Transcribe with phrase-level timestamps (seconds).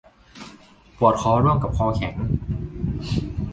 [0.97, 2.15] ปวดคอร่วมกับคอแข็ง